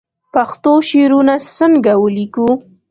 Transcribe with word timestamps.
پښتو 0.33 0.71
شعرونه 0.89 1.35
څنګه 1.57 1.91
ولیکو 2.03 2.47